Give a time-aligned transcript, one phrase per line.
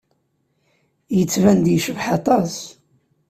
[1.17, 2.53] Yettban-d yecbeḥ aṭas.